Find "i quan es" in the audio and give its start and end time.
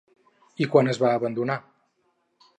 0.65-1.01